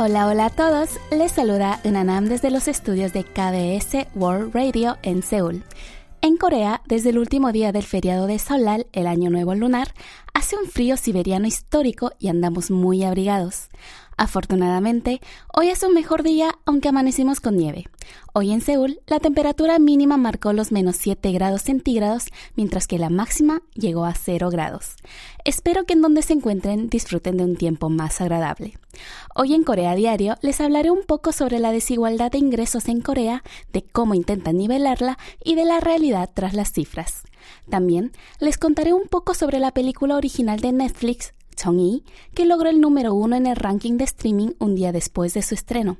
[0.00, 0.90] Hola, hola a todos.
[1.10, 5.64] Les saluda Unanam desde los estudios de KBS World Radio en Seúl.
[6.20, 9.94] En Corea, desde el último día del feriado de Solal, el Año Nuevo Lunar,
[10.34, 13.70] hace un frío siberiano histórico y andamos muy abrigados.
[14.18, 15.20] Afortunadamente,
[15.54, 17.86] hoy es un mejor día aunque amanecimos con nieve.
[18.32, 22.24] Hoy en Seúl, la temperatura mínima marcó los menos 7 grados centígrados,
[22.56, 24.96] mientras que la máxima llegó a 0 grados.
[25.44, 28.76] Espero que en donde se encuentren disfruten de un tiempo más agradable.
[29.36, 33.44] Hoy en Corea Diario les hablaré un poco sobre la desigualdad de ingresos en Corea,
[33.72, 37.22] de cómo intentan nivelarla y de la realidad tras las cifras.
[37.70, 38.10] También
[38.40, 42.04] les contaré un poco sobre la película original de Netflix Chong-yi,
[42.34, 45.54] que logró el número uno en el ranking de streaming un día después de su
[45.54, 45.96] estreno.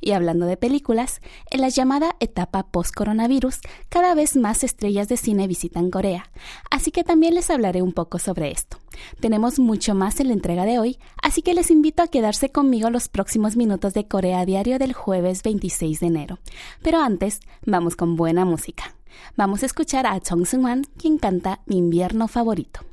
[0.00, 5.48] Y hablando de películas, en la llamada etapa post-coronavirus, cada vez más estrellas de cine
[5.48, 6.30] visitan Corea,
[6.70, 8.78] así que también les hablaré un poco sobre esto.
[9.20, 12.90] Tenemos mucho más en la entrega de hoy, así que les invito a quedarse conmigo
[12.90, 16.38] los próximos minutos de Corea Diario del jueves 26 de enero.
[16.82, 18.94] Pero antes, vamos con buena música.
[19.36, 22.89] Vamos a escuchar a Chong Seung-wan, quien canta Mi invierno favorito.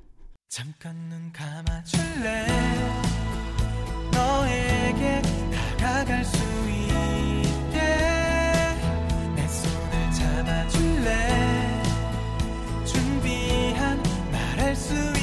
[0.50, 2.48] 잠깐 눈 감아줄래?
[4.12, 5.22] 너에게
[5.78, 6.38] 다가갈 수
[6.70, 7.80] 있게
[9.36, 11.84] 내 손을 잡아줄래?
[12.86, 15.16] 준비한 말할 수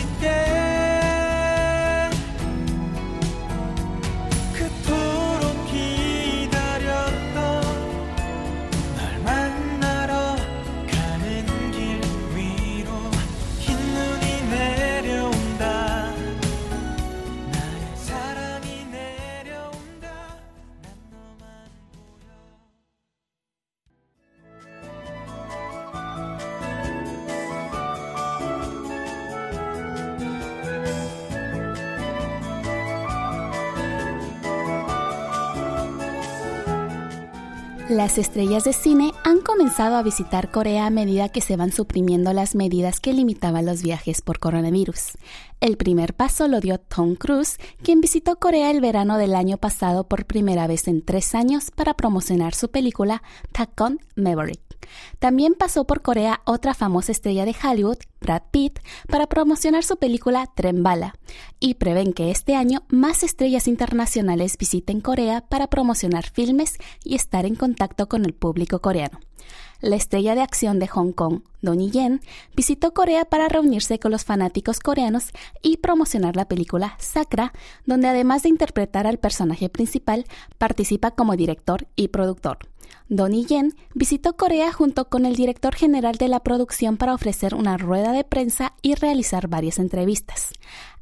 [37.95, 42.33] Las estrellas de cine han comenzado a visitar Corea a medida que se van suprimiendo
[42.33, 45.13] las medidas que limitaban los viajes por coronavirus.
[45.61, 50.09] El primer paso lo dio Tom Cruise, quien visitó Corea el verano del año pasado
[50.09, 53.23] por primera vez en tres años para promocionar su película
[53.53, 54.74] Takon Maverick.
[55.19, 58.79] También pasó por Corea otra famosa estrella de Hollywood, Brad Pitt,
[59.09, 61.15] para promocionar su película Tren Bala,
[61.61, 67.47] y prevén que este año más estrellas internacionales visiten Corea para promocionar filmes y estar
[67.47, 69.21] en contacto con el público coreano.
[69.81, 72.23] La estrella de acción de Hong Kong, Donnie Yen,
[72.57, 75.31] visitó Corea para reunirse con los fanáticos coreanos
[75.61, 77.53] y promocionar la película Sakra,
[77.85, 80.25] donde además de interpretar al personaje principal,
[80.57, 82.59] participa como director y productor.
[83.09, 87.77] Donnie Yen visitó Corea junto con el director general de la producción para ofrecer una
[87.77, 90.53] rueda de prensa y realizar varias entrevistas.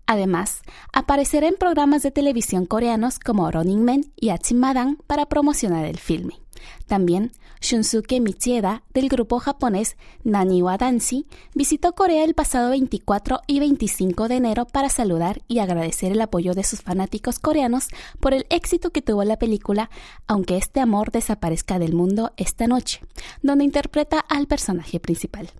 [0.06, 0.62] Además,
[0.92, 6.41] aparecerá en programas de televisión coreanos como Running Man y Madang para promocionar el filme.
[6.86, 14.28] También, Shunsuke Michieda, del grupo japonés Naniwa Danshi, visitó Corea el pasado 24 y 25
[14.28, 17.88] de enero para saludar y agradecer el apoyo de sus fanáticos coreanos
[18.20, 19.90] por el éxito que tuvo la película
[20.26, 23.00] Aunque este amor desaparezca del mundo esta noche,
[23.42, 25.50] donde interpreta al personaje principal.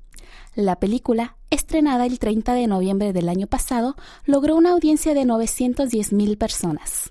[0.55, 3.97] La película, estrenada el 30 de noviembre del año pasado,
[4.27, 7.11] logró una audiencia de 910.000 personas.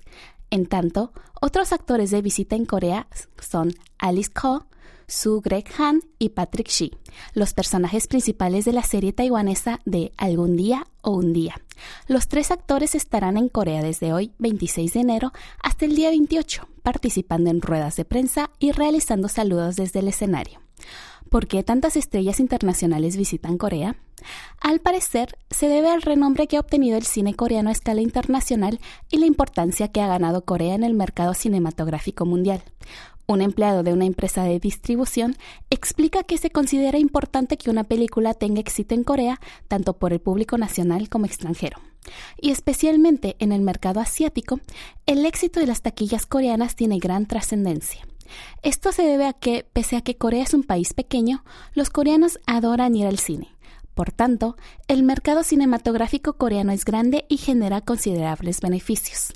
[0.50, 3.08] En tanto, otros actores de visita en Corea
[3.40, 4.66] son Alice Ko,
[5.08, 6.92] Su Greg Han y Patrick Shi,
[7.34, 11.56] los personajes principales de la serie taiwanesa de Algún día o un día.
[12.06, 16.68] Los tres actores estarán en Corea desde hoy, 26 de enero, hasta el día 28,
[16.84, 20.60] participando en ruedas de prensa y realizando saludos desde el escenario.
[21.32, 23.96] ¿Por qué tantas estrellas internacionales visitan Corea?
[24.60, 28.80] Al parecer, se debe al renombre que ha obtenido el cine coreano a escala internacional
[29.10, 32.62] y la importancia que ha ganado Corea en el mercado cinematográfico mundial.
[33.26, 35.34] Un empleado de una empresa de distribución
[35.70, 40.20] explica que se considera importante que una película tenga éxito en Corea, tanto por el
[40.20, 41.78] público nacional como extranjero.
[42.42, 44.60] Y especialmente en el mercado asiático,
[45.06, 48.06] el éxito de las taquillas coreanas tiene gran trascendencia.
[48.62, 52.38] Esto se debe a que, pese a que Corea es un país pequeño, los coreanos
[52.46, 53.48] adoran ir al cine.
[53.94, 54.56] Por tanto,
[54.88, 59.34] el mercado cinematográfico coreano es grande y genera considerables beneficios.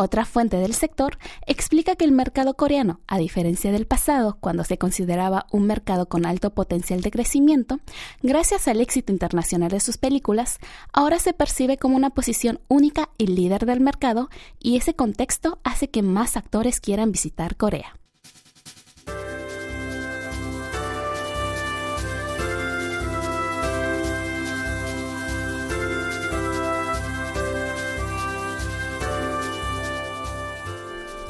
[0.00, 4.78] Otra fuente del sector explica que el mercado coreano, a diferencia del pasado, cuando se
[4.78, 7.80] consideraba un mercado con alto potencial de crecimiento,
[8.22, 10.58] gracias al éxito internacional de sus películas,
[10.92, 14.30] ahora se percibe como una posición única y líder del mercado,
[14.60, 17.97] y ese contexto hace que más actores quieran visitar Corea.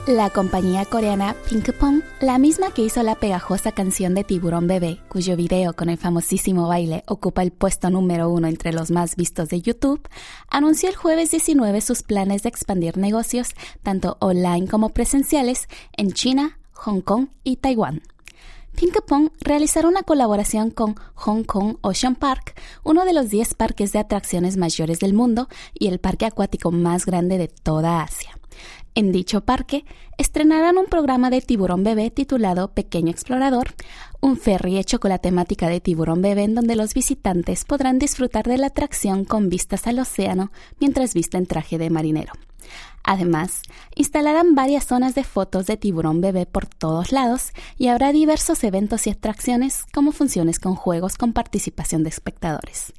[0.09, 5.37] La compañía coreana Pinkpong, la misma que hizo la pegajosa canción de Tiburón Bebé, cuyo
[5.37, 9.61] video con el famosísimo baile ocupa el puesto número uno entre los más vistos de
[9.61, 10.09] YouTube,
[10.49, 13.51] anunció el jueves 19 sus planes de expandir negocios,
[13.83, 18.01] tanto online como presenciales, en China, Hong Kong y Taiwán.
[18.77, 23.99] Pinkpong realizará una colaboración con Hong Kong Ocean Park, uno de los 10 parques de
[23.99, 28.38] atracciones mayores del mundo y el parque acuático más grande de toda Asia.
[28.99, 29.85] En dicho parque
[30.17, 33.77] estrenarán un programa de tiburón bebé titulado Pequeño Explorador,
[34.21, 38.47] un ferry hecho con la temática de tiburón bebé en donde los visitantes podrán disfrutar
[38.47, 40.50] de la atracción con vistas al océano
[40.81, 42.33] mientras visten traje de marinero.
[43.05, 43.62] Además,
[43.95, 49.06] instalarán varias zonas de fotos de tiburón bebé por todos lados y habrá diversos eventos
[49.06, 52.93] y atracciones como funciones con juegos con participación de espectadores.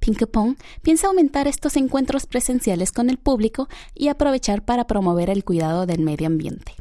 [0.00, 5.86] Pinkpong piensa aumentar estos encuentros presenciales con el público y aprovechar para promover el cuidado
[5.86, 6.74] del medio ambiente.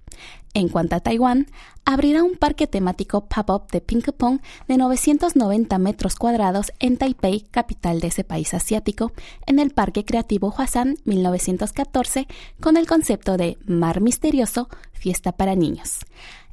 [0.55, 1.47] En cuanto a Taiwán,
[1.83, 4.39] abrirá un parque temático pop-up de Pinkpong
[4.69, 9.11] de 990 metros cuadrados en Taipei, capital de ese país asiático,
[9.45, 12.27] en el Parque Creativo Huasan 1914,
[12.61, 16.05] con el concepto de Mar Misterioso, Fiesta para Niños.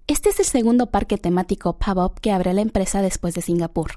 [0.08, 3.92] Este es el segundo parque temático pop-up que abre la empresa después de Singapur.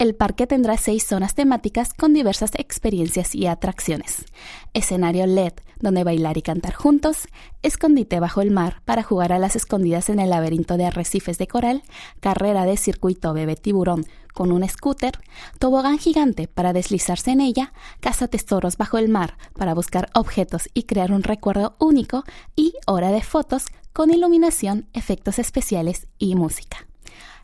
[0.00, 4.24] El parque tendrá seis zonas temáticas con diversas experiencias y atracciones.
[4.72, 7.28] Escenario LED, donde bailar y cantar juntos,
[7.60, 11.46] escondite bajo el mar para jugar a las escondidas en el laberinto de arrecifes de
[11.46, 11.82] coral,
[12.18, 15.20] carrera de circuito bebé tiburón con un scooter,
[15.58, 20.84] tobogán gigante para deslizarse en ella, caza tesoros bajo el mar para buscar objetos y
[20.84, 22.24] crear un recuerdo único.
[22.56, 26.86] Y hora de fotos con iluminación, efectos especiales y música.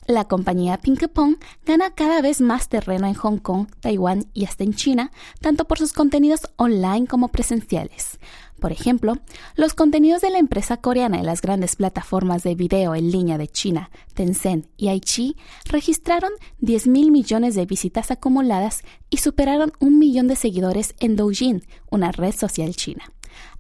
[0.07, 4.73] La compañía Pinkpong gana cada vez más terreno en Hong Kong, Taiwán y hasta en
[4.73, 5.11] China,
[5.41, 8.21] tanto por sus contenidos online como presenciales.
[8.61, 9.15] Por ejemplo,
[9.57, 13.49] los contenidos de la empresa coreana en las grandes plataformas de video en línea de
[13.49, 16.31] China, Tencent y Aichi registraron
[16.61, 22.13] 10 mil millones de visitas acumuladas y superaron un millón de seguidores en Douyin, una
[22.13, 23.13] red social china.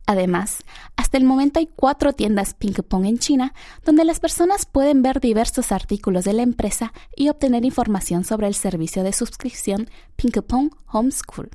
[0.06, 0.62] Además,
[0.97, 3.55] hasta el momento hay cuatro tiendas Ping Pong en China
[3.85, 8.55] donde las personas pueden ver diversos artículos de la empresa y obtener información sobre el
[8.55, 11.50] servicio de suscripción Ping Pong Homeschool.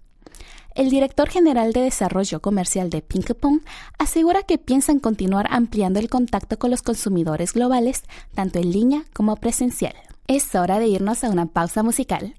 [0.76, 3.62] El director general de desarrollo comercial de Ping Pong
[3.98, 8.04] asegura que piensan continuar ampliando el contacto con los consumidores globales,
[8.34, 9.94] tanto en línea como presencial.
[10.28, 12.36] Es hora de irnos a una pausa musical.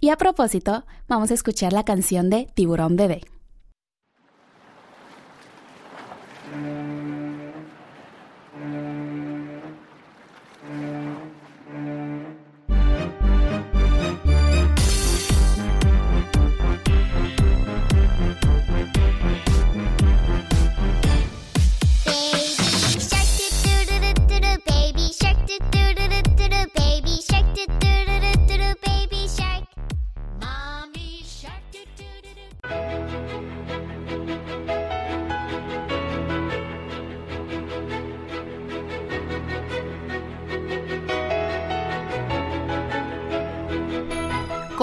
[0.00, 3.22] Y a propósito, vamos a escuchar la canción de Tiburón Bebé.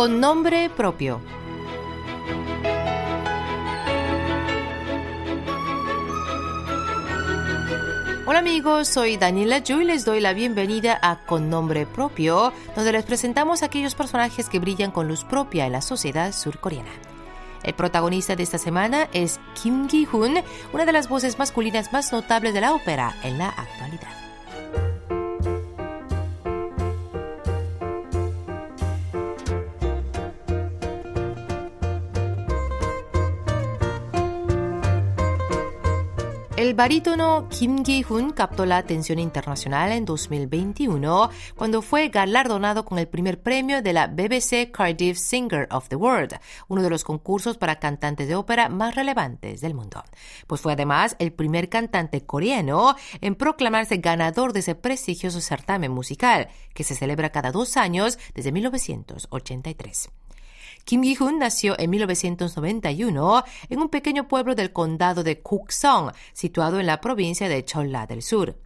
[0.02, 1.22] Con nombre propio.
[8.26, 12.94] Hola amigos, soy Daniela Yu y les doy la bienvenida a Con Nombre Propio, donde
[12.94, 16.90] les presentamos aquellos personajes que brillan con luz propia en la sociedad surcoreana.
[17.62, 20.44] El protagonista de esta semana es Kim Gi-hoon,
[20.74, 24.21] una de las voces masculinas más notables de la ópera en la actualidad.
[36.62, 43.08] El barítono Kim Gi-hoon captó la atención internacional en 2021 cuando fue galardonado con el
[43.08, 46.36] primer premio de la BBC Cardiff Singer of the World,
[46.68, 50.04] uno de los concursos para cantantes de ópera más relevantes del mundo.
[50.46, 56.50] Pues fue además el primer cantante coreano en proclamarse ganador de ese prestigioso certamen musical,
[56.76, 60.12] que se celebra cada dos años desde 1983.
[60.86, 66.86] Kim Gi-hoon nació en 1991 en un pequeño pueblo del condado de Kuksong, situado en
[66.86, 68.58] la provincia de Cholla del Sur.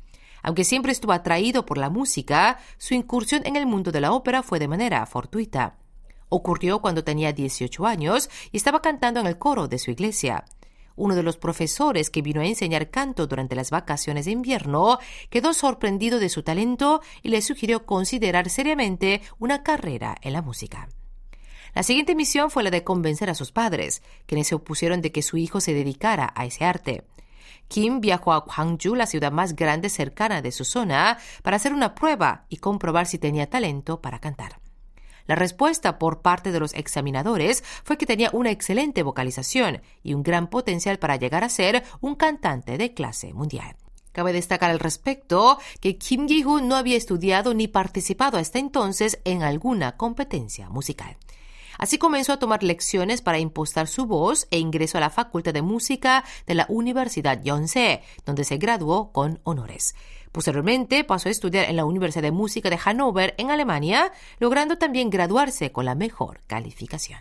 [0.42, 4.44] Aunque siempre estuvo atraído por la música, su incursión en el mundo de la ópera
[4.44, 5.78] fue de manera fortuita.
[6.30, 10.46] Ocurrió cuando tenía 18 años y estaba cantando en el coro de su iglesia.
[10.96, 15.54] Uno de los profesores que vino a enseñar canto durante las vacaciones de invierno quedó
[15.54, 20.88] sorprendido de su talento y le sugirió considerar seriamente una carrera en la música.
[21.76, 25.22] La siguiente misión fue la de convencer a sus padres, quienes se opusieron de que
[25.22, 27.04] su hijo se dedicara a ese arte.
[27.68, 31.94] Kim viajó a Gwangju, la ciudad más grande cercana de su zona, para hacer una
[31.94, 34.62] prueba y comprobar si tenía talento para cantar.
[35.28, 40.24] La respuesta por parte de los examinadores fue que tenía una excelente vocalización y un
[40.24, 43.76] gran potencial para llegar a ser un cantante de clase mundial.
[44.14, 49.44] Cabe destacar al respecto que Kim Gi-hoon no había estudiado ni participado hasta entonces en
[49.44, 51.18] alguna competencia musical.
[51.78, 55.62] Así comenzó a tomar lecciones para impostar su voz e ingresó a la Facultad de
[55.62, 59.96] Música de la Universidad Yonsei, donde se graduó con honores.
[60.32, 65.10] Posteriormente pasó a estudiar en la Universidad de Música de Hannover, en Alemania, logrando también
[65.10, 67.20] graduarse con la mejor calificación.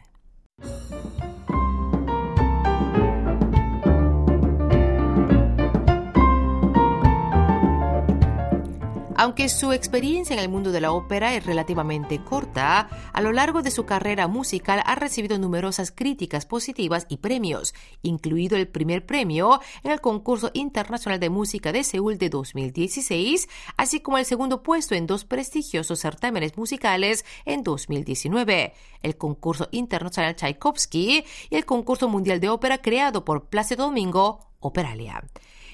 [9.17, 13.63] Aunque su experiencia en el mundo de la ópera es relativamente corta, a lo largo
[13.63, 19.61] de su carrera musical ha recibido numerosas críticas positivas y premios, incluido el primer premio
[19.85, 24.97] en el concurso internacional de música de Seúl de 2016, así como el segundo puesto
[24.97, 32.41] en dos prestigiosos certámenes musicales en 2019, el concurso internacional Tchaikovsky y el concurso mundial
[32.41, 35.23] de ópera creado por Plácido Domingo, Operalia.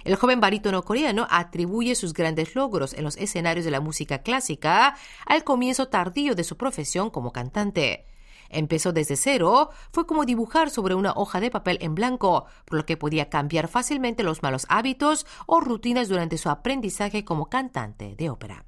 [0.04, 4.97] El joven barítono coreano atribuye sus grandes logros en los escenarios de la música clásica
[5.26, 8.07] al comienzo tardío de su profesión como cantante.
[8.49, 12.87] Empezó desde cero, fue como dibujar sobre una hoja de papel en blanco, por lo
[12.87, 18.28] que podía cambiar fácilmente los malos hábitos o rutinas durante su aprendizaje como cantante de
[18.28, 18.64] ópera.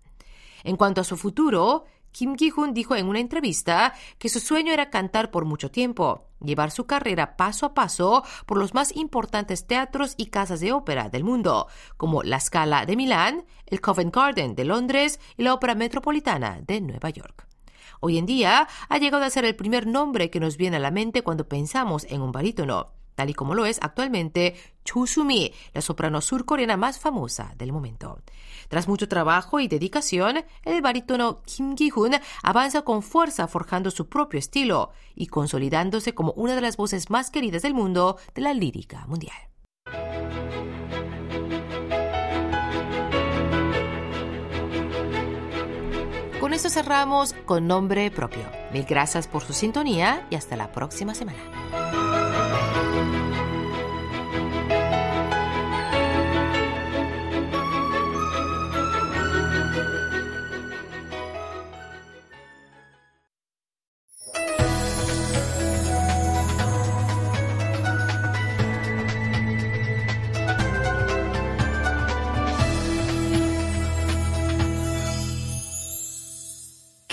[0.62, 4.90] En cuanto a su futuro, Kim Gi-hoon dijo en una entrevista que su sueño era
[4.90, 10.14] cantar por mucho tiempo, llevar su carrera paso a paso por los más importantes teatros
[10.16, 14.64] y casas de ópera del mundo, como la Scala de Milán, el Covent Garden de
[14.64, 17.48] Londres y la Ópera Metropolitana de Nueva York.
[18.00, 20.90] Hoy en día ha llegado a ser el primer nombre que nos viene a la
[20.90, 25.80] mente cuando pensamos en un barítono tal y como lo es actualmente Chu Sumi, la
[25.80, 28.18] soprano surcoreana más famosa del momento.
[28.68, 34.38] Tras mucho trabajo y dedicación, el barítono Kim Gi-hoon avanza con fuerza forjando su propio
[34.38, 39.06] estilo y consolidándose como una de las voces más queridas del mundo de la lírica
[39.06, 39.36] mundial.
[46.40, 48.42] Con esto cerramos con nombre propio.
[48.72, 51.38] Mil gracias por su sintonía y hasta la próxima semana.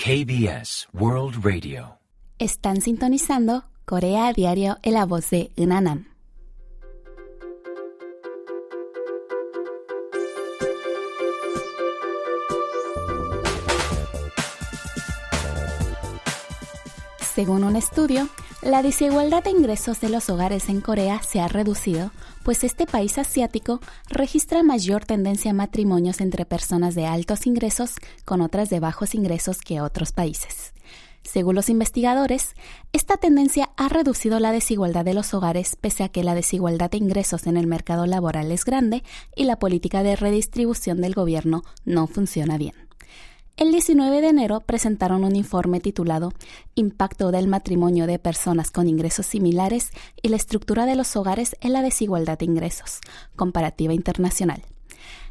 [0.02, 1.98] KBS World Radio.
[2.38, 6.09] Están sintonizando Corea Diario en la voz de Unanam.
[17.40, 18.28] Según un estudio,
[18.60, 23.16] la desigualdad de ingresos de los hogares en Corea se ha reducido, pues este país
[23.16, 23.80] asiático
[24.10, 27.94] registra mayor tendencia a matrimonios entre personas de altos ingresos
[28.26, 30.74] con otras de bajos ingresos que otros países.
[31.22, 32.54] Según los investigadores,
[32.92, 36.98] esta tendencia ha reducido la desigualdad de los hogares pese a que la desigualdad de
[36.98, 39.02] ingresos en el mercado laboral es grande
[39.34, 42.89] y la política de redistribución del gobierno no funciona bien.
[43.60, 46.32] El 19 de enero presentaron un informe titulado
[46.76, 49.90] Impacto del matrimonio de personas con ingresos similares
[50.22, 53.00] y la estructura de los hogares en la desigualdad de ingresos,
[53.36, 54.62] comparativa internacional.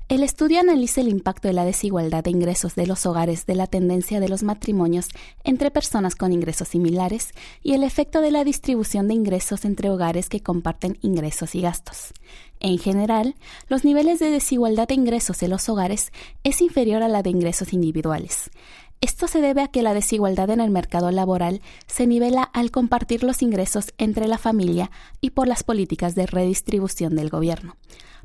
[0.10, 3.66] El estudio analiza el impacto de la desigualdad de ingresos de los hogares de la
[3.66, 5.08] tendencia de los matrimonios
[5.44, 7.32] entre personas con ingresos similares
[7.64, 12.14] y el efecto de la distribución de ingresos entre hogares que comparten ingresos y gastos.
[12.60, 13.36] En general,
[13.68, 16.12] los niveles de desigualdad de ingresos de los hogares
[16.44, 18.52] es inferior a la de ingresos individuales.
[19.02, 23.24] Esto se debe a que la desigualdad en el mercado laboral se nivela al compartir
[23.24, 27.78] los ingresos entre la familia y por las políticas de redistribución del gobierno.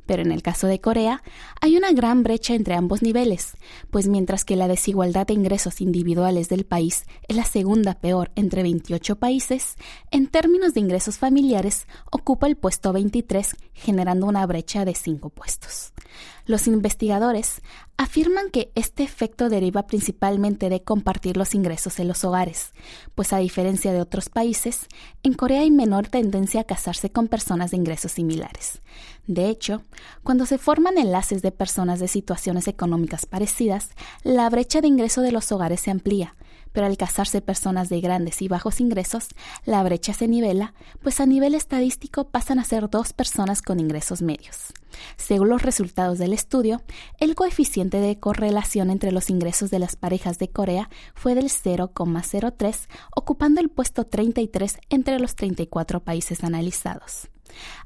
[0.05, 1.23] Pero en el caso de Corea,
[1.61, 3.57] hay una gran brecha entre ambos niveles,
[3.89, 8.63] pues mientras que la desigualdad de ingresos individuales del país es la segunda peor entre
[8.63, 9.75] 28 países,
[10.11, 15.93] en términos de ingresos familiares ocupa el puesto 23, generando una brecha de 5 puestos.
[16.45, 17.61] Los investigadores
[17.97, 22.71] afirman que este efecto deriva principalmente de compartir los ingresos en los hogares,
[23.15, 24.87] pues a diferencia de otros países,
[25.23, 28.81] en Corea hay menor tendencia a casarse con personas de ingresos similares.
[29.27, 29.81] De hecho,
[30.23, 33.89] cuando se forman enlaces de personas de situaciones económicas parecidas,
[34.23, 36.35] la brecha de ingreso de los hogares se amplía,
[36.75, 39.29] pero al casarse personas de grandes y bajos ingresos,
[39.63, 44.21] la brecha se nivela, pues a nivel estadístico pasan a ser dos personas con ingresos
[44.21, 44.73] medios.
[45.15, 46.81] Según los resultados del estudio,
[47.19, 52.87] el coeficiente de correlación entre los ingresos de las parejas de Corea fue del 0,03,
[53.15, 57.29] ocupando el puesto 33 entre los 34 países analizados.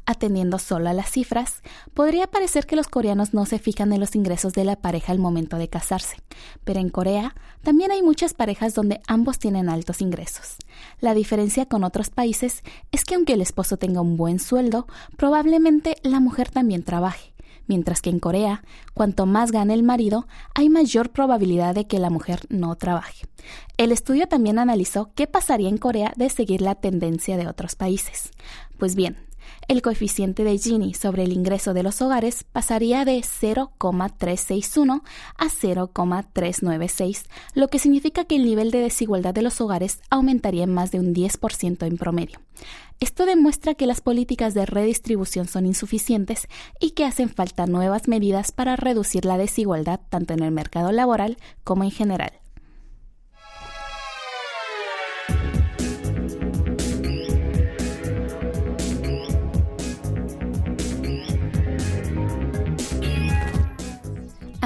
[0.06, 1.62] Atendiendo solo a las cifras,
[1.94, 5.20] podría parecer que los coreanos no se fijan en los ingresos de la pareja al
[5.20, 6.18] momento de casarse,
[6.64, 10.58] pero en Corea también hay muchas parejas donde ambos tienen altos ingresos.
[11.00, 15.98] La diferencia con otros países es que aunque el esposo tenga un buen sueldo, probablemente
[16.04, 17.34] la mujer también trabaje
[17.70, 18.64] mientras que en Corea,
[18.96, 23.28] cuanto más gane el marido, hay mayor probabilidad de que la mujer no trabaje.
[23.78, 28.32] El estudio también analizó qué pasaría en Corea de seguir la tendencia de otros países.
[28.80, 29.18] Pues bien,
[29.68, 35.04] el coeficiente de Gini sobre el ingreso de los hogares pasaría de 0,361
[35.38, 40.74] a 0,396, lo que significa que el nivel de desigualdad de los hogares aumentaría en
[40.74, 42.40] más de un 10% en promedio.
[43.00, 46.48] Esto demuestra que las políticas de redistribución son insuficientes
[46.80, 51.38] y que hacen falta nuevas medidas para reducir la desigualdad tanto en el mercado laboral
[51.64, 52.34] como en general.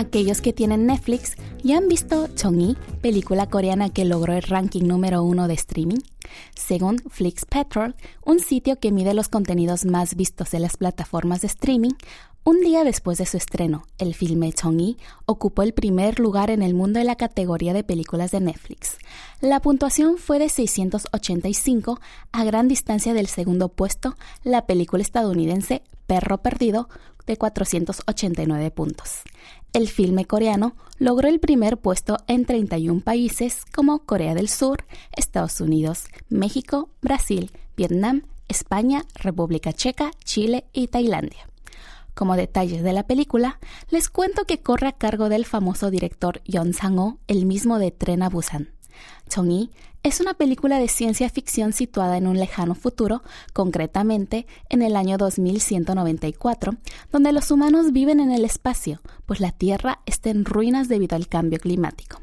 [0.04, 5.24] Aquellos que tienen Netflix ya han visto Chongi, película coreana que logró el ranking número
[5.24, 6.00] uno de streaming.
[6.56, 7.96] Según Flix Petrol,
[8.26, 11.94] un sitio que mide los contenidos más vistos de las plataformas de streaming,
[12.44, 16.74] un día después de su estreno, el filme Chongi ocupó el primer lugar en el
[16.74, 18.98] mundo de la categoría de películas de Netflix.
[19.40, 22.02] La puntuación fue de 685,
[22.34, 26.90] a gran distancia del segundo puesto, la película estadounidense Perro Perdido,
[27.28, 29.22] de 489 puntos.
[29.74, 35.60] El filme coreano logró el primer puesto en 31 países como Corea del Sur, Estados
[35.62, 41.48] Unidos, México, Brasil, Vietnam, España, República Checa, Chile y Tailandia.
[42.14, 46.74] Como detalles de la película, les cuento que corre a cargo del famoso director Yon
[46.74, 48.70] Sang-ho, el mismo de Tren a Busan.
[49.30, 49.72] Chong-yi
[50.04, 55.18] es una película de ciencia ficción situada en un lejano futuro, concretamente en el año
[55.18, 56.76] 2194,
[57.12, 61.30] donde los humanos viven en el espacio, pues la Tierra está en ruinas debido al
[61.30, 62.20] cambio climático.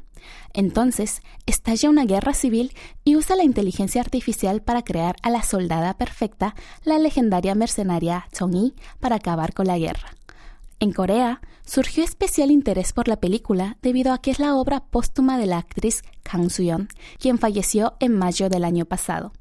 [0.52, 2.72] Entonces, estalla una guerra civil
[3.04, 6.54] y usa la inteligencia artificial para crear a la soldada perfecta,
[6.84, 10.14] la legendaria mercenaria Chong-yi, para acabar con la guerra.
[10.82, 15.36] En Corea surgió especial interés por la película debido a que es la obra póstuma
[15.36, 16.88] de la actriz Kang Soo-yeon,
[17.18, 19.32] quien falleció en mayo del año pasado.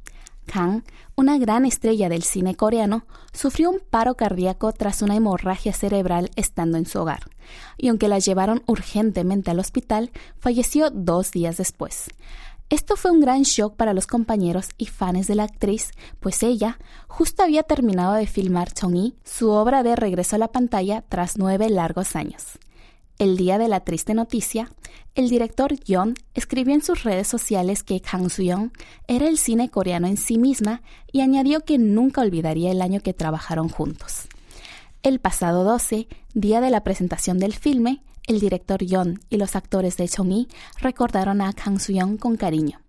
[0.45, 0.84] Kang,
[1.15, 6.78] una gran estrella del cine coreano, sufrió un paro cardíaco tras una hemorragia cerebral estando
[6.78, 7.21] en su hogar,
[7.78, 12.10] y aunque la llevaron urgentemente al hospital, falleció dos días después.
[12.69, 16.77] Esto fue un gran shock para los compañeros y fans de la actriz, pues ella
[17.08, 21.67] justo había terminado de filmar Chong-yi, su obra de regreso a la pantalla tras nueve
[21.71, 22.60] largos años.
[23.17, 24.71] El día de la triste noticia,
[25.15, 28.69] el director Yeon escribió en sus redes sociales que Kang Soo-young
[29.08, 33.15] era el cine coreano en sí misma y añadió que nunca olvidaría el año que
[33.15, 34.27] trabajaron juntos.
[35.01, 39.97] El pasado 12, día de la presentación del filme, el director Yeon y los actores
[39.97, 40.47] de Chong-yi
[40.79, 42.79] recordaron a Kang Soo-young con cariño.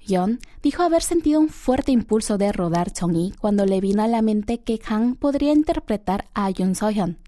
[0.00, 4.22] Yeon dijo haber sentido un fuerte impulso de rodar Chong-yi cuando le vino a la
[4.22, 7.18] mente que Kang podría interpretar a Yoon So-hyun.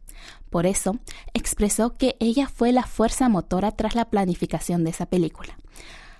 [0.49, 0.99] Por eso,
[1.35, 5.59] expresó que ella fue la fuerza motora tras la planificación de esa película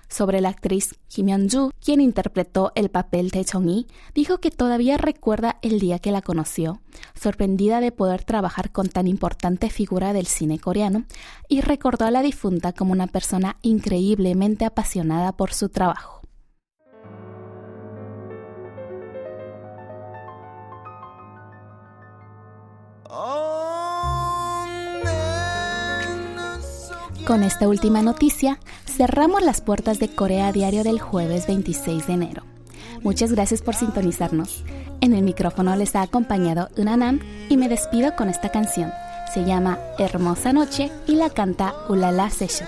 [0.09, 5.57] sobre la actriz Kim Yeon-ju, quien interpretó el papel de Chong-yi, dijo que todavía recuerda
[5.61, 6.81] el día que la conoció,
[7.13, 11.05] sorprendida de poder trabajar con tan importante figura del cine coreano,
[11.47, 16.19] y recordó a la difunta como una persona increíblemente apasionada por su trabajo.
[27.29, 32.43] Con esta última noticia, cerramos las puertas de Corea Diario del jueves 26 de enero.
[33.03, 34.63] Muchas gracias por sintonizarnos.
[34.99, 38.91] En el micrófono les ha acompañado Unanam y me despido con esta canción.
[39.31, 42.67] Se llama Hermosa Noche y la canta Ulala Session.